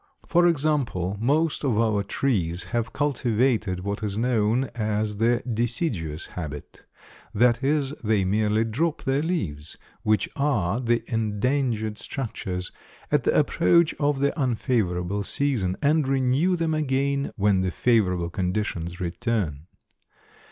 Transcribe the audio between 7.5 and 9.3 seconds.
is, they merely drop their